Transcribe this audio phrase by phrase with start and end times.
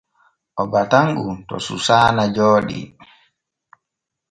[0.61, 2.79] O batan on to Susaana Jooɗi.